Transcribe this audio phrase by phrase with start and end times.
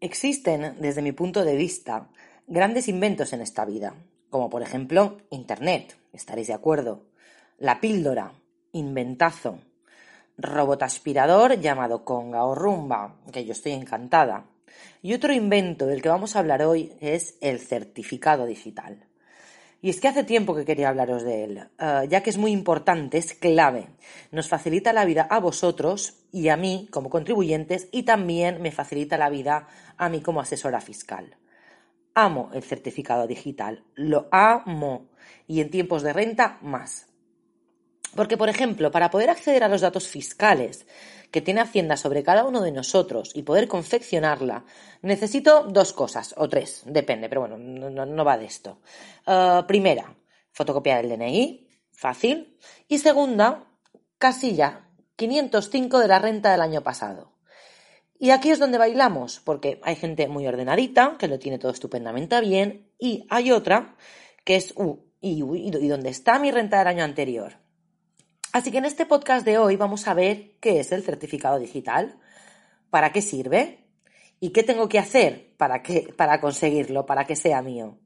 [0.00, 2.06] Existen, desde mi punto de vista,
[2.46, 3.94] grandes inventos en esta vida,
[4.30, 7.02] como por ejemplo Internet, estaréis de acuerdo,
[7.58, 8.32] la píldora,
[8.70, 9.58] inventazo,
[10.36, 14.44] robot aspirador llamado Conga o Rumba, que yo estoy encantada,
[15.02, 19.04] y otro invento del que vamos a hablar hoy es el certificado digital.
[19.80, 22.50] Y es que hace tiempo que quería hablaros de él, eh, ya que es muy
[22.50, 23.88] importante, es clave.
[24.32, 29.16] Nos facilita la vida a vosotros y a mí como contribuyentes y también me facilita
[29.16, 31.36] la vida a mí como asesora fiscal.
[32.14, 35.10] Amo el certificado digital, lo amo
[35.46, 37.06] y en tiempos de renta más.
[38.14, 40.86] Porque, por ejemplo, para poder acceder a los datos fiscales
[41.30, 44.64] que tiene Hacienda sobre cada uno de nosotros y poder confeccionarla,
[45.02, 48.80] necesito dos cosas, o tres, depende, pero bueno, no, va de esto.
[49.26, 50.16] Eh, primera,
[50.52, 52.56] fotocopia del DNI, fácil.
[52.88, 53.66] Y segunda,
[54.18, 57.32] casilla 505 de la renta del año pasado.
[58.18, 62.40] Y aquí es donde bailamos, porque hay gente muy ordenadita, que lo tiene todo estupendamente
[62.40, 63.96] bien, y hay otra
[64.44, 67.67] que es, uh, y, y dónde está mi renta del año anterior.
[68.50, 72.18] Así que en este podcast de hoy vamos a ver qué es el certificado digital,
[72.88, 73.84] para qué sirve
[74.40, 75.82] y qué tengo que hacer para,
[76.16, 77.98] para conseguirlo, para que sea mío.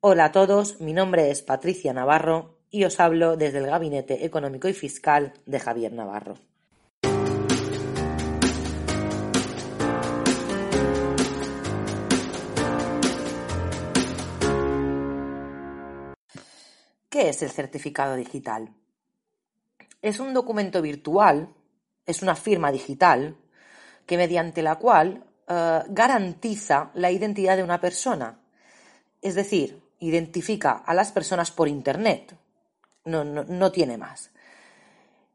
[0.00, 4.68] Hola a todos, mi nombre es Patricia Navarro y os hablo desde el Gabinete Económico
[4.68, 6.38] y Fiscal de Javier Navarro.
[17.10, 18.74] ¿Qué es el certificado digital?
[20.02, 21.54] Es un documento virtual,
[22.04, 23.36] es una firma digital,
[24.04, 28.40] que mediante la cual eh, garantiza la identidad de una persona.
[29.20, 32.36] Es decir, identifica a las personas por Internet.
[33.04, 34.30] No, no, tiene más.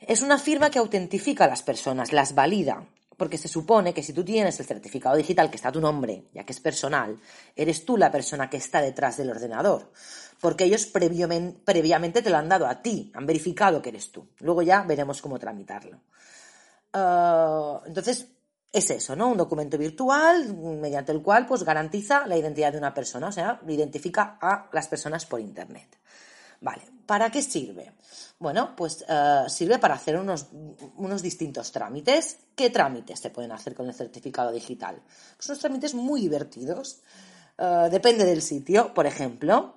[0.00, 4.12] Es una firma que autentifica a las personas, las valida, porque se supone que si
[4.12, 7.18] tú tienes el certificado digital que está a tu nombre, ya que es personal,
[7.54, 9.90] eres tú la persona que está detrás del ordenador
[10.42, 14.26] porque ellos previamente, te lo han dado a ti, han verificado que eres tú.
[14.40, 16.00] Luego ya veremos cómo tramitarlo.
[16.92, 18.26] Ah, entonces,
[18.72, 19.28] es eso, ¿no?
[19.28, 23.60] Un documento virtual mediante el cual pues, garantiza la identidad de una persona, o sea,
[23.68, 25.96] identifica a las personas por Internet.
[26.62, 27.92] Vale, ¿para qué sirve?
[28.38, 30.46] Bueno, pues ah, sirve para hacer unos,
[30.96, 32.38] unos, distintos trámites.
[32.54, 35.02] ¿Qué trámites se pueden hacer con el certificado digital?
[35.36, 37.00] Pues unos trámites muy divertidos.
[37.58, 38.94] Ah, depende del sitio.
[38.94, 39.74] Por ejemplo,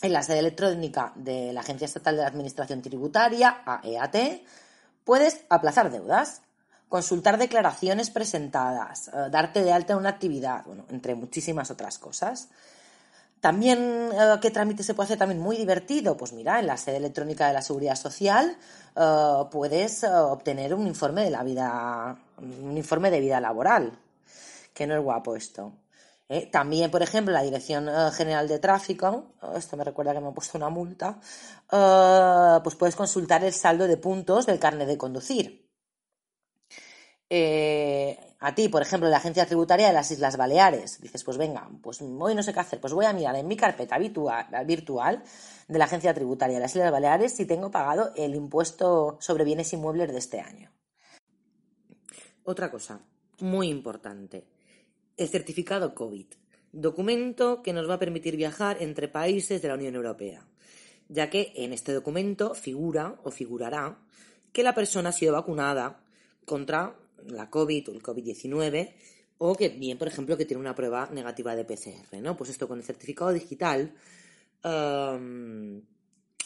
[0.00, 4.42] en la sede electrónica de la Agencia Estatal de la Administración Tributaria, AEAT,
[5.04, 6.40] puedes aplazar deudas,
[6.88, 12.48] consultar declaraciones presentadas, eh, darte de alta en una actividad, bueno, entre muchísimas otras cosas.
[13.46, 16.16] También, eh, ¿qué trámite se puede hacer también muy divertido?
[16.16, 18.58] Pues mira, en la sede electrónica de la Seguridad Social
[18.96, 23.96] eh, puedes obtener un informe de la vida, un informe de vida laboral,
[24.74, 25.74] que no es guapo esto.
[26.28, 26.48] ¿eh?
[26.50, 30.34] También, por ejemplo, la Dirección eh, General de Tráfico, esto me recuerda que me han
[30.34, 31.20] puesto una multa,
[31.70, 35.65] eh, pues puedes consultar el saldo de puntos del carnet de conducir.
[37.28, 42.00] A ti, por ejemplo, la Agencia Tributaria de las Islas Baleares, dices, pues venga, pues
[42.00, 45.22] hoy no sé qué hacer, pues voy a mirar en mi carpeta virtual
[45.66, 49.72] de la Agencia Tributaria de las Islas Baleares si tengo pagado el impuesto sobre bienes
[49.72, 50.70] inmuebles de este año.
[52.44, 53.00] Otra cosa
[53.40, 54.46] muy importante,
[55.16, 56.26] el certificado COVID,
[56.72, 60.46] documento que nos va a permitir viajar entre países de la Unión Europea,
[61.08, 63.98] ya que en este documento figura o figurará
[64.52, 66.04] que la persona ha sido vacunada
[66.44, 66.94] contra
[67.26, 68.94] la COVID o el COVID-19
[69.38, 72.36] o que bien, por ejemplo, que tiene una prueba negativa de PCR, ¿no?
[72.36, 73.94] Pues esto con el certificado digital
[74.64, 75.82] um,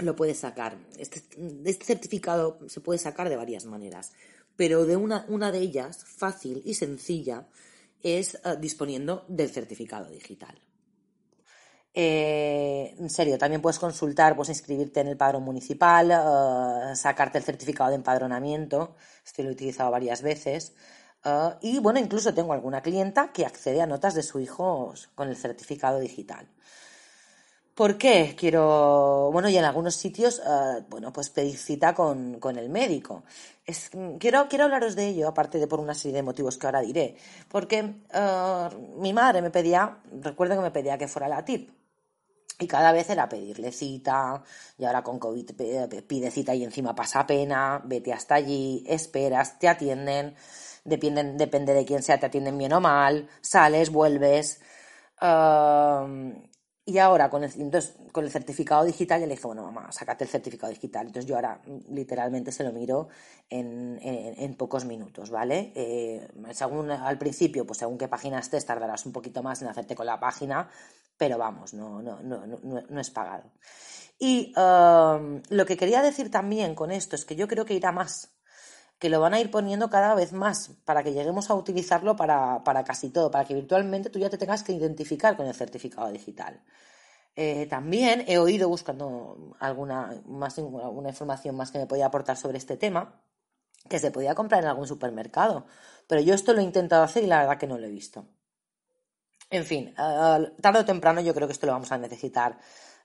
[0.00, 0.78] lo puedes sacar.
[0.96, 1.22] Este,
[1.64, 4.12] este, certificado se puede sacar de varias maneras,
[4.56, 7.46] pero de una, una de ellas, fácil y sencilla,
[8.02, 10.58] es eh, disponiendo del certificado digital.
[12.00, 17.44] Eh, en serio, también puedes consultar, puedes inscribirte en el padrón municipal, eh, sacarte el
[17.44, 18.94] certificado de empadronamiento,
[19.24, 20.74] esto lo he utilizado varias veces.
[21.60, 25.36] y bueno, incluso tengo alguna clienta que accede a notas de su hijo con el
[25.36, 26.48] certificado digital.
[27.74, 28.34] ¿Por qué?
[28.36, 33.24] Quiero, bueno, y en algunos sitios, eh, bueno, pues pedir cita con, el médico.
[34.18, 37.16] Quiero, quiero hablaros de ello, aparte de por una serie de motivos que ahora diré.
[37.48, 37.78] Porque
[38.12, 38.68] eh,
[38.98, 41.77] mi madre me pedía, recuerdo que me pedía que fuera la TIP.
[42.60, 44.42] Y cada vez era pedirle cita,
[44.76, 45.52] y ahora con COVID
[46.06, 50.34] pide cita y encima pasa pena, vete hasta allí, esperas, te atienden,
[50.84, 54.60] dependen, depende de quién sea, te atienden bien o mal, sales, vuelves.
[56.88, 60.24] Y ahora con el, entonces, con el certificado digital ya le dije, bueno, mamá, sácate
[60.24, 61.06] el certificado digital.
[61.06, 63.08] Entonces yo ahora mm, literalmente se lo miro
[63.50, 65.70] en, en, pocos minutos, ¿vale?
[65.74, 69.94] Eh, según al principio, pues según qué página estés, tardarás un poquito más en hacerte
[69.94, 70.70] con la página,
[71.18, 72.58] pero vamos, no, no, no, no,
[72.88, 73.52] no es pagado.
[74.18, 77.92] Y um, lo que quería decir también con esto es que yo creo que irá
[77.92, 78.30] más,
[78.98, 82.62] que lo van a ir poniendo cada vez más para que lleguemos a utilizarlo para,
[82.84, 86.60] casi todo, para que virtualmente tú ya te tengas que identificar con el certificado digital.
[87.36, 92.58] Eh, también he oído buscando alguna, más, alguna información más que me podía aportar sobre
[92.58, 93.22] este tema,
[93.88, 95.66] que se podía comprar en algún supermercado,
[96.08, 98.26] pero yo esto lo he intentado hacer y la verdad que no lo he visto.
[99.50, 102.58] En fin, eh, tarde o temprano yo creo que esto lo vamos a necesitar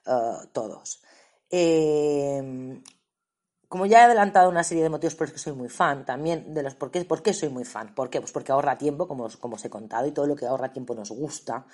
[0.04, 1.00] eh, todos.
[3.74, 6.54] Como ya he adelantado una serie de motivos por los que soy muy fan, también
[6.54, 7.92] de los por qué, por qué soy muy fan.
[7.92, 8.20] ¿Por qué?
[8.20, 10.94] Pues porque ahorra tiempo, como, como os he contado, y todo lo que ahorra tiempo
[10.94, 11.66] nos gusta.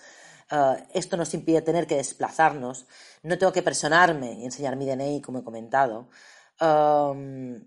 [0.51, 2.87] Eh, esto nos impide tener que desplazarnos.
[3.23, 6.09] No tengo que personarme y enseñar mi DNI, como he comentado.
[6.59, 7.67] Um,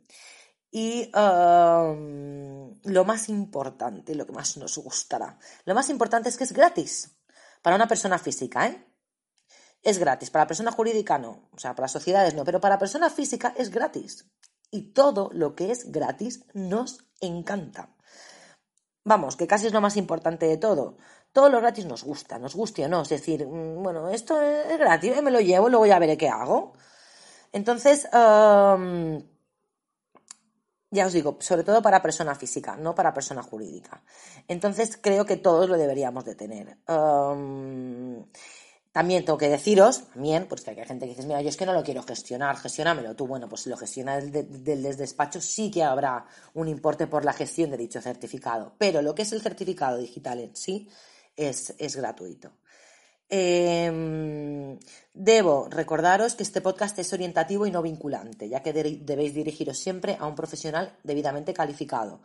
[0.72, 6.46] y um, lo más importante, lo que más nos gustará, lo más importante es que
[6.46, 7.16] es gratis
[7.62, 8.93] para una persona física, ¿eh?
[9.84, 10.32] Es gratis.
[10.32, 14.26] Para persona jurídica no, o sea, para sociedades no, pero para persona física es gratis.
[14.72, 17.90] Y todo lo que es gratis nos encanta.
[19.06, 20.98] Vamos, que casi es lo más importante de todo.
[21.34, 23.02] Todo lo gratis nos gusta, nos guste o no.
[23.02, 26.74] Es decir, mm, bueno, esto es gratis, me lo llevo, luego ya veré qué hago.
[27.52, 28.78] Entonces, ya
[31.08, 34.02] os digo, sobre todo para persona física, no para persona jurídica.
[34.48, 36.78] Entonces, creo que todos lo deberíamos de tener.
[38.94, 41.74] También tengo que deciros, también, porque hay gente que dice, mira, yo es que no
[41.74, 43.26] lo quiero gestionar, gestiónamelo tú.
[43.26, 47.72] Bueno, pues si lo gestiona del, despacho, sí que habrá un importe por la gestión
[47.72, 48.76] de dicho certificado.
[48.78, 50.88] Pero lo que es el certificado digital en sí
[51.36, 52.52] es, gratuito.
[53.28, 54.78] Em,
[55.12, 60.18] debo recordaros que este podcast es orientativo y no vinculante, ya que debéis dirigiros siempre
[60.20, 62.22] a un profesional debidamente calificado.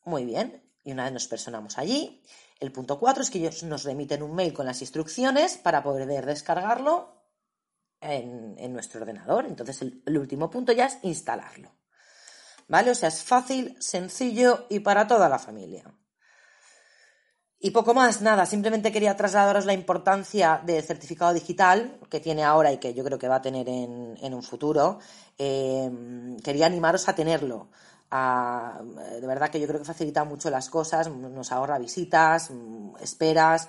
[0.04, 0.62] Muy bien.
[0.84, 2.22] Y una vez nos personamos allí,
[2.58, 6.26] el punto 4 es que ellos nos remiten un mail con las instrucciones para poder
[6.26, 7.24] descargarlo
[8.02, 9.46] en, nuestro ordenador.
[9.46, 11.72] Entonces, el último punto ya es instalarlo.
[12.68, 12.90] ¿Vale?
[12.90, 15.84] O sea, es fácil, sencillo y para toda la familia.
[17.62, 22.72] Y poco más, nada, simplemente quería trasladaros la importancia del certificado digital que tiene ahora
[22.72, 24.98] y que yo creo que va a tener en, un futuro.
[25.36, 27.68] Em, quería animaros a tenerlo.
[28.10, 32.50] de verdad que yo creo que facilita mucho las cosas, nos ahorra visitas,
[33.00, 33.68] esperas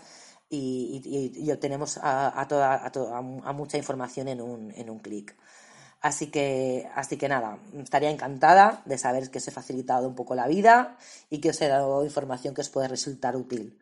[0.50, 5.36] y, obtenemos a, toda, a, mucha información en un, en un clic.
[6.02, 10.34] Así que, así que nada, estaría encantada de saber que os he facilitado un poco
[10.34, 10.98] la vida
[11.30, 13.78] y que os he dado información que os puede resultar útil.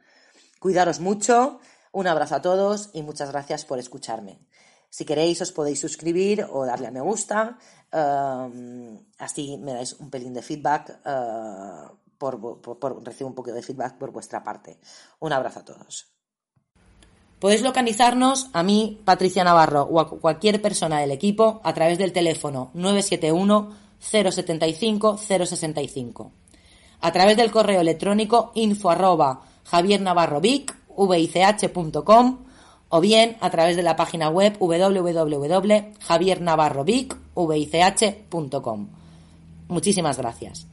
[0.59, 1.61] Cuidaros mucho,
[1.93, 4.37] un abrazo a todos y muchas gracias por escucharme.
[4.89, 7.57] Si queréis os podéis suscribir o darle a me gusta,
[7.93, 13.63] um, así me dais un pelín de feedback, uh, por, por, recibo un poco de
[13.63, 14.81] feedback por vuestra parte.
[15.19, 16.18] Un abrazo a todos.
[17.39, 22.11] Podéis localizarnos a mí, Patricia Navarro, o a cualquier persona del equipo a través del
[22.11, 23.69] teléfono 971
[23.99, 26.31] 075 065.
[27.01, 32.39] A través del correo electrónico info arroba javiernavarrovic, vich.com
[32.89, 38.87] o bien a través de la página web www.javiernavarrovic, vich.com.
[39.67, 40.68] Muchísimas gracias.